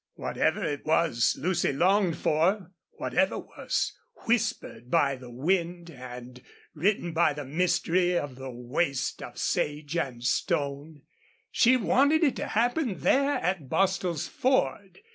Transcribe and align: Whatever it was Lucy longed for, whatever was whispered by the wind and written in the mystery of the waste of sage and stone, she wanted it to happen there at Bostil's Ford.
Whatever 0.15 0.63
it 0.63 0.83
was 0.83 1.37
Lucy 1.39 1.71
longed 1.71 2.17
for, 2.17 2.71
whatever 2.93 3.37
was 3.37 3.93
whispered 4.25 4.89
by 4.89 5.15
the 5.15 5.29
wind 5.29 5.91
and 5.91 6.41
written 6.73 7.15
in 7.15 7.35
the 7.35 7.45
mystery 7.45 8.17
of 8.17 8.33
the 8.35 8.49
waste 8.49 9.21
of 9.21 9.37
sage 9.37 9.95
and 9.95 10.23
stone, 10.23 11.03
she 11.51 11.77
wanted 11.77 12.23
it 12.23 12.35
to 12.37 12.47
happen 12.47 13.01
there 13.01 13.33
at 13.33 13.69
Bostil's 13.69 14.27
Ford. 14.27 15.01